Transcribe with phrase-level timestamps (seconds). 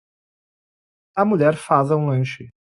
[1.15, 2.49] A mulher faza um lanche.